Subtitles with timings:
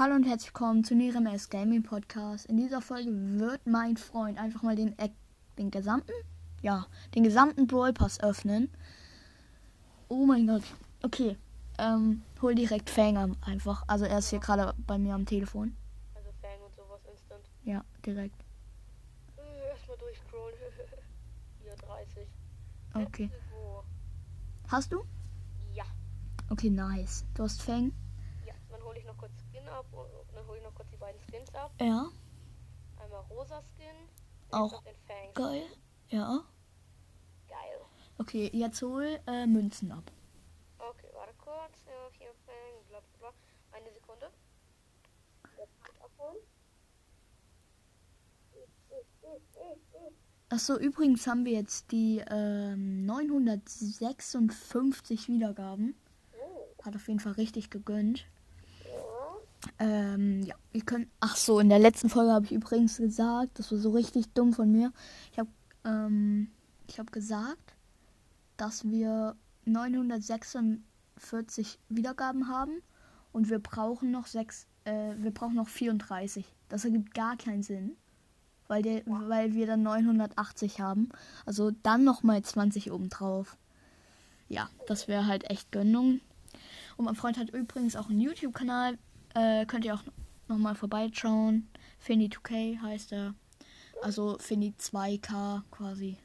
[0.00, 2.46] Hallo und herzlich willkommen zu Niremes Gaming Podcast.
[2.46, 5.10] In dieser Folge wird mein Freund einfach mal den, äh,
[5.58, 6.14] den gesamten,
[6.62, 8.70] ja, den gesamten Brawl Pass öffnen.
[10.08, 10.62] Oh mein Gott.
[11.02, 11.36] Okay,
[11.76, 13.84] ähm, hol direkt Fang einfach.
[13.88, 15.76] Also er ist hier gerade bei mir am Telefon.
[16.14, 17.44] Also Fang und sowas instant.
[17.64, 18.42] Ja, direkt.
[19.36, 20.56] Äh, Erstmal durchscrollen.
[21.62, 22.26] Hier 30.
[22.94, 23.30] Okay.
[24.66, 25.04] Hast du?
[25.74, 25.84] Ja.
[26.48, 27.26] Okay, nice.
[27.34, 27.92] Du hast Fang?
[28.90, 31.54] Hole ich noch kurz Skin ab und dann hole ich noch kurz die beiden Skins
[31.54, 31.70] ab.
[31.80, 32.10] Ja.
[32.96, 33.94] Einmal rosa Skin.
[34.50, 34.82] Auch.
[35.34, 35.62] Geil.
[36.08, 36.44] Ja.
[37.46, 37.80] Geil.
[38.18, 40.10] Okay, jetzt hol äh, Münzen ab.
[40.76, 41.84] Okay, warte kurz.
[41.86, 43.32] Ja, hier Fang, bla bla bla.
[43.70, 44.28] Eine Sekunde.
[50.48, 55.94] Achso, übrigens haben wir jetzt die ähm, 956 Wiedergaben.
[56.32, 58.26] Oh, Hat auf jeden Fall richtig gegönnt.
[59.78, 61.08] Ähm, ja, ihr könnt.
[61.20, 64.52] Ach so, in der letzten Folge habe ich übrigens gesagt, das war so richtig dumm
[64.52, 64.92] von mir.
[65.32, 65.50] Ich habe
[65.84, 66.50] ähm,
[66.88, 67.74] ich habe gesagt,
[68.56, 72.82] dass wir 946 Wiedergaben haben
[73.32, 76.44] und wir brauchen noch sechs, äh, wir brauchen noch 34.
[76.68, 77.96] Das ergibt gar keinen Sinn,
[78.68, 81.10] weil der, weil wir dann 980 haben.
[81.46, 83.56] Also dann noch mal 20 obendrauf.
[84.48, 86.20] Ja, das wäre halt echt Gönnung.
[86.96, 88.98] Und mein Freund hat übrigens auch einen YouTube-Kanal.
[89.34, 90.02] Äh, könnt ihr auch
[90.48, 91.68] nochmal vorbeischauen.
[92.06, 93.34] Finny2K heißt er.
[94.02, 96.16] Also Finny 2K quasi.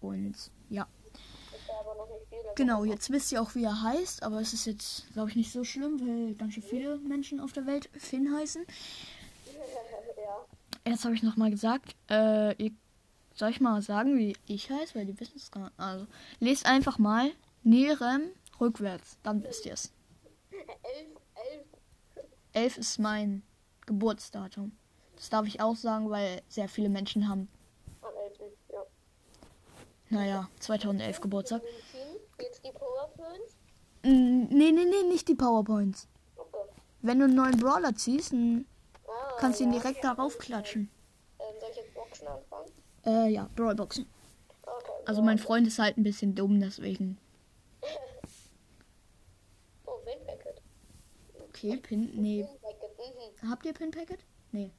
[0.00, 0.34] Und
[0.68, 0.86] ja.
[2.56, 4.22] Genau, jetzt wisst ihr auch, wie er heißt.
[4.22, 7.52] Aber es ist jetzt, glaube ich, nicht so schlimm, weil ganz schön viele Menschen auf
[7.52, 8.64] der Welt Finn heißen.
[10.16, 10.90] ja.
[10.90, 12.72] Jetzt habe ich nochmal gesagt, äh, ihr,
[13.34, 14.94] soll ich mal sagen, wie ich heiße?
[14.94, 15.78] Weil die wissen es gar nicht.
[15.78, 16.06] Also,
[16.40, 17.30] lest einfach mal
[17.62, 18.22] Nerem
[18.60, 19.18] rückwärts.
[19.22, 19.92] Dann wisst ihr es.
[22.52, 22.76] Elf, elf.
[22.76, 23.42] 11 ist mein
[23.86, 24.72] Geburtsdatum.
[25.16, 27.48] Das darf ich auch sagen, weil sehr viele Menschen haben,
[28.02, 28.38] Am 11.
[28.72, 28.82] Ja.
[30.08, 31.62] naja, 2011 Geburtstag.
[32.40, 33.56] Jetzt die Powerpoints.
[34.02, 36.08] Nee, nee, nee, nicht die PowerPoints.
[36.36, 36.56] Okay.
[37.02, 39.80] Wenn du einen neuen Brawler ziehst, Ah, kannst du ihn ja.
[39.80, 40.88] direkt darauf klatschen.
[41.38, 42.70] Ähm, soll ich jetzt Boxen anfangen?
[43.04, 44.06] Äh, ja, Brawlboxen.
[44.62, 45.02] Okay.
[45.04, 47.18] Also mein Freund ist halt ein bisschen dumm, deswegen.
[49.84, 50.62] Oh, Win Packet.
[51.62, 52.42] Okay, Pin, nee.
[53.42, 53.50] Mhm.
[53.50, 54.20] Habt ihr Pin Packet?
[54.52, 54.70] Nee.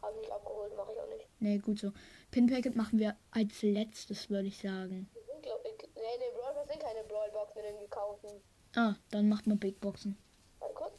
[0.00, 1.26] Hab ich abgeholt, mache ich auch nicht.
[1.40, 1.92] Nee, gut so.
[2.30, 5.08] Pin Packet machen wir als letztes, würde ich sagen.
[5.12, 8.30] Nee, den Brawl sind keine Brawlboxen in den gekauften.
[8.76, 10.16] Ah, dann macht man Big Boxen.
[10.60, 10.92] Warte kurz.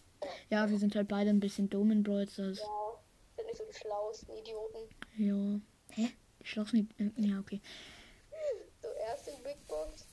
[0.49, 2.59] Ja, wir sind halt beide ein bisschen dumm in Brawl Stars.
[2.59, 2.65] Ja,
[3.37, 4.89] sind nicht so die schlauesten Idioten.
[5.17, 5.59] Ja.
[5.91, 6.09] Hä?
[6.41, 7.03] Die schlossen die.
[7.03, 7.61] äh, Ja, okay.
[8.81, 10.07] So, erste Big Box.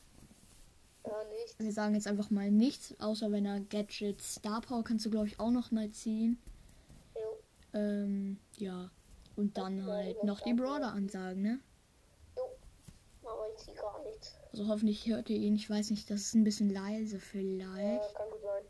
[1.06, 1.58] Ja, nichts.
[1.58, 5.26] Wir sagen jetzt einfach mal nichts, außer wenn er Gadget Star Power kannst du, glaube
[5.28, 6.38] ich, auch noch mal ziehen.
[7.14, 7.38] Jo,
[7.78, 8.90] Ähm, ja.
[9.36, 11.60] Und dann halt noch die Brawler ansagen, ne?
[12.36, 12.42] jo.
[13.28, 14.36] Aber ich zieh gar nichts.
[14.52, 15.54] Also hoffentlich hört ihr ihn.
[15.56, 18.14] Ich weiß nicht, das ist ein bisschen leise Ja, vielleicht.
[18.14, 18.62] kann gut sein.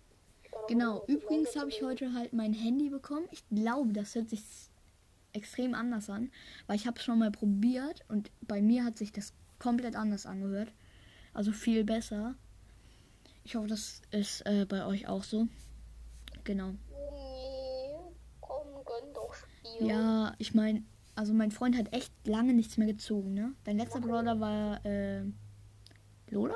[0.44, 3.26] Ich kann Genau, übrigens habe ich heute halt mein Handy bekommen.
[3.32, 4.42] Ich glaube, das hört sich
[5.32, 6.30] extrem anders an,
[6.66, 10.26] weil ich habe es schon mal probiert und bei mir hat sich das komplett anders
[10.26, 10.72] angehört.
[11.34, 12.34] Also viel besser.
[13.44, 15.48] Ich hoffe, das ist äh, bei euch auch so.
[16.44, 16.70] Genau.
[16.70, 17.94] Nee,
[18.40, 19.88] komm, gönn doch Spiel.
[19.88, 23.54] Ja, ich meine, also mein Freund hat echt lange nichts mehr gezogen, ne?
[23.64, 25.24] Dein letzter Brawler war äh,
[26.28, 26.54] Lola?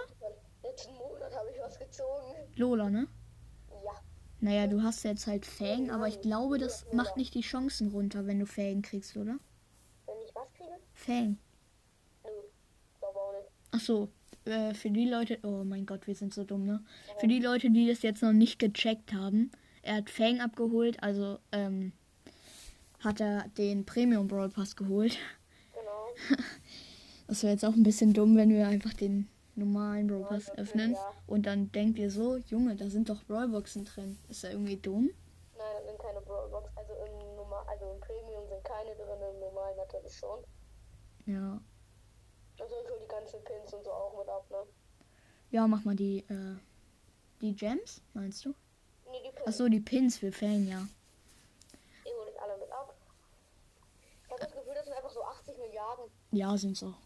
[0.62, 2.34] Letzten Monat habe ich was gezogen.
[2.54, 3.08] Lola, ne?
[3.70, 4.00] Ja.
[4.40, 8.26] Naja, du hast jetzt halt Fang, aber ich glaube, das macht nicht die Chancen runter,
[8.26, 9.38] wenn du Fang kriegst, oder?
[10.06, 10.78] Wenn ich was kriege?
[10.94, 11.38] Fang.
[12.24, 12.30] Nö.
[13.00, 13.50] Glaube auch nicht.
[13.72, 14.08] Ach so,
[14.46, 16.82] äh, für die Leute, oh mein Gott, wir sind so dumm, ne?
[17.18, 19.50] Für die Leute, die das jetzt noch nicht gecheckt haben,
[19.82, 21.92] er hat Fang abgeholt, also ähm,
[23.00, 25.18] hat er den Premium Brawl Pass geholt.
[25.72, 26.38] Genau.
[27.28, 30.58] Das wäre jetzt auch ein bisschen dumm, wenn wir einfach den normalen Brawl Pass das
[30.58, 31.12] öffnen ja.
[31.26, 34.16] und dann denkt ihr so, Junge, da sind doch Brawlboxen drin.
[34.28, 35.10] Ist ja irgendwie dumm?
[35.56, 36.70] Nein, da sind keine Brawlbox.
[36.76, 40.38] Also im normal, also im Premium sind keine drin, im normalen natürlich schon.
[41.26, 41.60] Ja.
[42.58, 44.58] Also ich hol die ganzen Pins und so auch mit ab, ne?
[45.50, 46.56] Ja, mach mal die, äh,
[47.40, 48.54] die Gems, meinst du?
[49.10, 49.46] Nee, die Pins.
[49.46, 50.86] Ach so, die Pins für Fang, ja.
[52.04, 52.94] Ich hol das alle mit ab.
[54.24, 56.04] Ich habe das Gefühl, das sind einfach so 80 Milliarden.
[56.32, 56.98] Ja, sind's auch.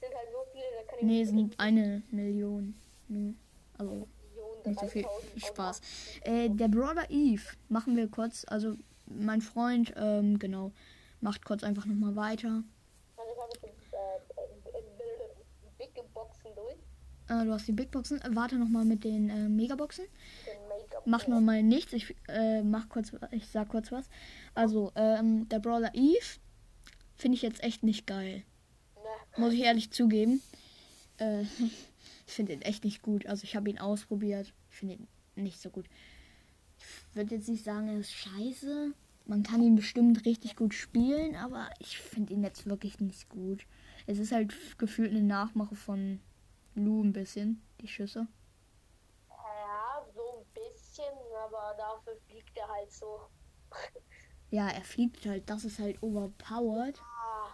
[0.00, 2.74] sind halt so viele, da kann ich Nee, sind eine Million.
[3.08, 3.34] Nur.
[3.78, 4.06] Also
[4.66, 5.80] nicht so viel 3000 Spaß.
[6.22, 8.44] Äh, der Brother Eve machen wir kurz.
[8.48, 8.76] Also
[9.06, 10.72] mein Freund, ähm, genau,
[11.20, 12.62] macht kurz einfach nochmal weiter.
[13.16, 16.78] Also ich habe jetzt äh, äh, äh, Big Boxen durch.
[17.32, 18.20] Äh, du hast die Big Boxen.
[18.30, 20.04] Warte nochmal mit den äh, Megaboxen.
[21.04, 21.92] Mach noch mal nichts.
[21.92, 24.08] Ich äh, mach kurz, ich sag kurz was.
[24.54, 26.38] Also, ähm, der Brawler Eve
[27.16, 28.42] finde ich jetzt echt nicht geil.
[28.96, 29.42] Ne.
[29.42, 30.42] Muss ich ehrlich zugeben.
[31.18, 31.42] Äh,
[32.26, 33.26] ich finde ihn echt nicht gut.
[33.26, 34.52] Also ich habe ihn ausprobiert.
[34.70, 35.86] Ich finde ihn nicht so gut.
[37.10, 38.92] Ich würde jetzt nicht sagen, er ist scheiße.
[39.24, 43.64] Man kann ihn bestimmt richtig gut spielen, aber ich finde ihn jetzt wirklich nicht gut.
[44.06, 46.18] Es ist halt gefühlt eine Nachmache von
[46.74, 48.26] Lu ein bisschen, die Schüsse.
[49.28, 51.12] Ja, so ein bisschen,
[51.44, 53.20] aber dafür fliegt er halt so.
[54.50, 57.00] Ja, er fliegt halt, das ist halt overpowered.
[57.00, 57.48] Ah,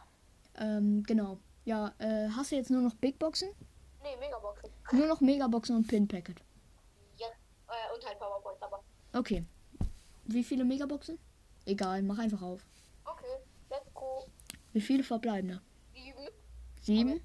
[0.56, 1.38] Ähm, genau.
[1.64, 3.50] Ja, äh, hast du jetzt nur noch Big Boxen?
[4.02, 4.68] nee, Megaboxen.
[4.90, 6.40] Nur noch Megaboxen und Pin Packet.
[7.16, 7.28] Ja,
[7.68, 8.82] äh, und halt Powerpoints, aber.
[9.12, 9.44] Okay.
[10.24, 11.20] Wie viele Megaboxen?
[11.66, 12.66] Egal, mach einfach auf.
[13.04, 13.36] Okay,
[13.70, 14.26] let's go.
[14.72, 15.60] Wie viele verbleibende?
[15.94, 16.28] Sieben.
[16.80, 17.20] Sieben?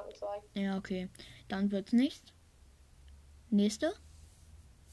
[0.00, 0.14] Ausrüstungsmarken
[0.54, 0.60] zwei.
[0.60, 1.08] Ja, okay.
[1.48, 2.32] Dann wird's nichts.
[3.50, 3.94] Nächste?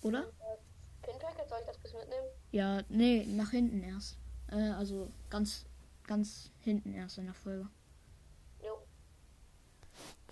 [0.02, 0.24] Oder?
[0.24, 0.58] Äh,
[1.02, 2.28] Pinpacket, soll ich das bis mitnehmen?
[2.52, 4.18] Ja, nee, nach hinten erst.
[4.52, 5.66] Äh, also ganz,
[6.06, 7.68] ganz hinten erst in der Folge.
[8.64, 8.82] Jo,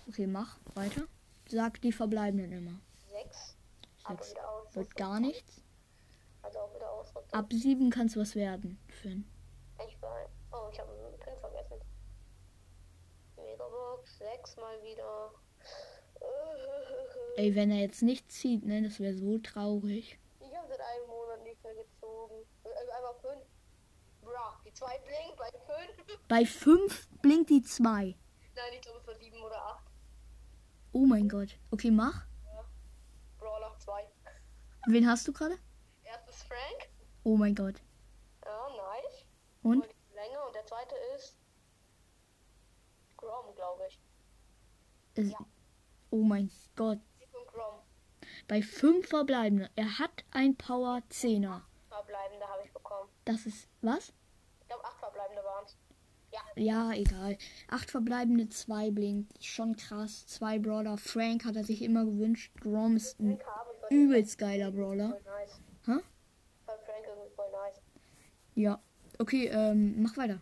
[0.08, 1.02] Okay, mach weiter.
[1.48, 2.80] Sag die verbleibenden immer.
[3.10, 3.56] sechs.
[4.08, 4.34] Sechs.
[4.72, 5.62] Wird gar nichts.
[6.42, 7.32] Also auch wieder Ausrüstung.
[7.32, 8.78] Ab sieben kann's was werden.
[9.02, 9.24] Finn.
[14.20, 15.32] 6 mal wieder.
[17.36, 20.18] Ey, wenn er jetzt nicht zieht, ne, das wäre so traurig.
[20.40, 22.46] Ich habe seit einem Monat nicht mehr gezogen.
[22.64, 23.46] Also einfach 5.
[24.22, 26.18] Bra, die 2 blinkt bei 5.
[26.28, 27.82] Bei 5 blinkt die 2.
[27.82, 28.16] Nein,
[28.74, 29.84] ich glaube, es war 7 oder 8.
[30.92, 31.56] Oh mein Gott.
[31.70, 32.26] Okay, mach.
[32.44, 32.64] Ja.
[33.38, 34.06] Brawler 2.
[34.88, 35.56] Wen hast du gerade?
[36.04, 36.90] Erstes Frank.
[37.24, 37.80] Oh mein Gott.
[38.44, 39.24] Ja, nice.
[39.62, 39.86] Und?
[39.86, 41.36] und Länge und der zweite ist
[43.16, 43.98] Grom, glaube ich.
[45.14, 45.32] Es,
[46.10, 46.98] oh mein Gott.
[48.48, 49.70] Bei fünf verbleibende.
[49.76, 51.62] Er hat ein Power 10er.
[51.88, 53.08] Verbleibende habe ich bekommen.
[53.24, 53.68] Das ist.
[53.80, 54.12] Was?
[54.60, 55.76] Ich glaube, acht verbleibende waren es.
[56.32, 57.38] Ja, Ja, egal.
[57.68, 59.44] Acht verbleibende, zwei blinkt.
[59.44, 60.26] Schon krass.
[60.26, 60.96] Zwei Brawler.
[60.96, 62.52] Frank hat er sich immer gewünscht.
[62.60, 63.38] Grom ist ein
[63.90, 65.18] übelst geiler Brawler.
[65.24, 65.60] Nice.
[67.36, 67.80] Voll nice.
[68.54, 68.80] Ja.
[69.18, 70.40] Okay, ähm, mach weiter.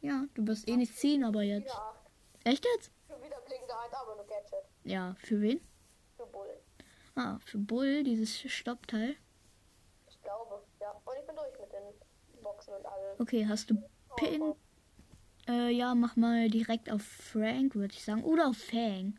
[0.00, 1.74] Ja, du wirst eh nicht ziehen, aber jetzt.
[2.44, 2.92] Echt jetzt?
[3.66, 4.64] Wieder eins, aber nur Gadget.
[4.84, 5.60] Ja, für wen?
[6.16, 6.46] Für Bull.
[7.16, 9.16] Ah, für Bull, dieses Stoppteil.
[10.08, 10.92] Ich glaube, ja.
[10.92, 13.16] Und ich bin durch mit den Boxen und allem.
[13.18, 13.82] Okay, hast du
[14.16, 14.54] Pin?
[15.48, 18.22] Äh, ja, mach mal direkt auf Frank, würde ich sagen.
[18.22, 19.18] Oder auf Fang.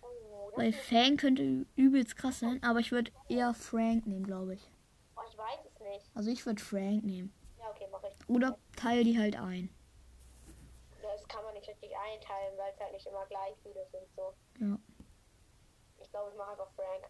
[0.00, 4.70] Oh, Weil Fang könnte übelst krass sein, aber ich würde eher Frank nehmen, glaube ich.
[5.16, 6.10] oh, ich weiß es nicht.
[6.14, 7.30] Also ich würde Frank nehmen.
[7.58, 8.28] Ja, okay, mach ich.
[8.28, 9.68] Oder teile die halt ein.
[11.62, 14.08] Nicht richtig einteilen, weil es halt nicht immer gleich viele sind.
[14.16, 14.34] So.
[14.58, 14.76] Ja.
[16.00, 17.08] Ich glaube, ich mache einfach Frank.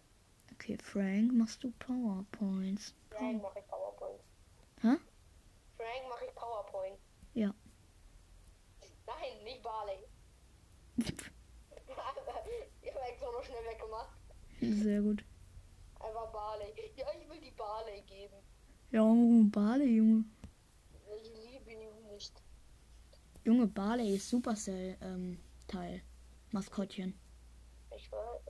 [0.52, 2.94] Okay, Frank, machst du Powerpoints.
[3.08, 4.20] Frank mache ich PowerPoint.
[4.82, 4.96] Hä?
[5.78, 6.98] Frank mache ich PowerPoint.
[7.32, 7.54] Ja.
[9.06, 10.04] Nein, nicht Barley.
[10.98, 14.18] ich habe extra noch schnell weggemacht.
[14.60, 15.24] Sehr gut.
[15.98, 16.74] Einfach Barley.
[16.96, 18.36] Ja, ich will die Barley geben.
[18.90, 19.02] Ja,
[19.50, 20.24] Barley, Junge.
[21.16, 22.42] Ich liebe ihn nicht.
[23.44, 26.02] Junge, Barley ist Supercell, ähm, Teil.
[26.52, 27.14] Maskottchen.
[27.96, 28.40] Ich weiß.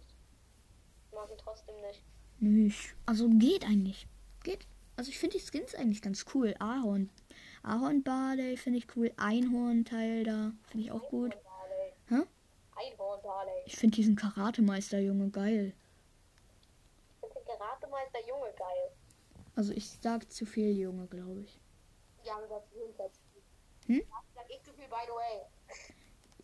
[1.14, 2.02] Mag ihn trotzdem nicht.
[2.40, 2.94] Nicht.
[3.06, 4.06] Also geht eigentlich.
[4.42, 4.66] Geht.
[4.96, 6.54] Also ich finde die Skins eigentlich ganz cool.
[6.58, 7.08] Ahorn.
[7.62, 9.12] Ahorn Barley finde ich cool.
[9.16, 11.32] Einhorn-Teil da finde ich auch gut.
[12.08, 12.26] Einhorn.
[12.26, 12.90] Hä?
[12.90, 13.62] Einhorn Barley.
[13.64, 15.72] Ich finde diesen Karatemeister, Junge, geil.
[17.22, 18.90] Ich finde den Karatemeister Junge geil.
[19.54, 21.60] Also ich sag zu viel Junge, glaube ich.
[22.24, 23.20] Ja, das ist
[23.86, 24.02] Hm?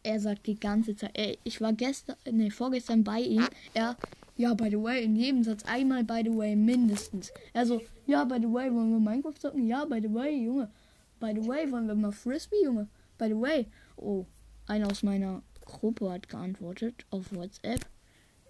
[0.03, 1.11] Er sagt die ganze Zeit.
[1.15, 3.47] Ey, ich war gestern, nee, vorgestern bei ihm.
[3.75, 3.97] Er,
[4.37, 7.33] ja, by the way, in jedem Satz einmal by the way mindestens.
[7.53, 9.67] Er so, ja, by the way, wollen wir Minecraft zocken?
[9.67, 10.71] Ja, by the way, Junge.
[11.21, 12.89] By the way, wollen wir mal Frisbee, Junge?
[13.19, 13.67] By the way.
[13.97, 14.25] Oh,
[14.67, 17.81] einer aus meiner Gruppe hat geantwortet auf WhatsApp.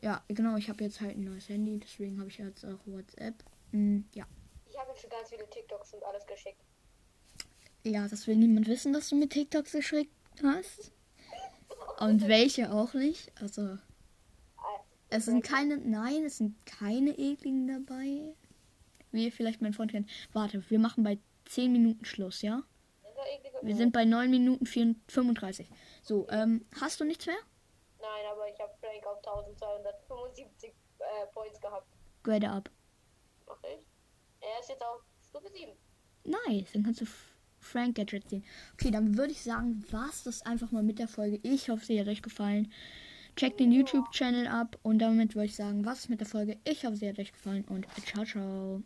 [0.03, 3.35] Ja, genau, ich habe jetzt halt ein neues Handy, deswegen habe ich jetzt auch WhatsApp.
[3.73, 4.25] Hm, ja.
[4.71, 6.63] Ich habe schon ganz viele TikToks und alles geschickt.
[7.85, 10.93] Ja, das will niemand wissen, dass du mit TikToks geschickt hast.
[12.01, 13.33] Und welche auch nicht.
[13.41, 13.79] Also,
[15.11, 18.35] es sind keine, nein, es sind keine ekligen dabei.
[19.11, 20.11] Wie ihr vielleicht mein Freund kennt.
[20.33, 22.63] Warte, wir machen bei 10 Minuten Schluss, ja?
[23.63, 25.69] Wir sind bei 9 Minuten 4, 35.
[26.03, 27.39] So, ähm, hast du nichts mehr?
[28.01, 31.87] Nein, aber ich habe Frank auf 1275 äh, Points gehabt.
[32.23, 32.71] Grade ab.
[33.47, 33.81] Mach ich?
[34.41, 35.73] Er ist jetzt auf Stufe 7.
[36.25, 37.07] Nice, dann kannst du
[37.69, 38.45] Frank Gadget sehen.
[38.75, 41.39] Okay, dann würde ich sagen, war's das einfach mal mit der Folge.
[41.43, 42.73] Ich hoffe, sie hat euch gefallen.
[43.37, 46.59] Checkt den YouTube-Channel ab und damit würde ich sagen, was mit der Folge.
[46.65, 48.83] Ich hoffe, sie hat euch gefallen und ciao, ciao.